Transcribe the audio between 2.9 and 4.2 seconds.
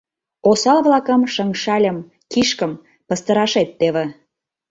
пастырашет теве...